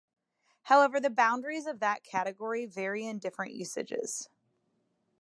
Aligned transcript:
However, 0.63 0.99
the 0.99 1.11
boundaries 1.11 1.67
of 1.67 1.79
that 1.79 2.03
category 2.03 2.65
vary 2.65 3.05
in 3.05 3.19
different 3.19 3.53
usages. 3.53 4.29